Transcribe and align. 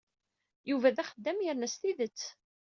Yuba 0.69 0.95
d 0.95 0.97
axeddam 1.03 1.39
yerna 1.41 1.67
s 1.73 1.75
tidet. 1.81 2.21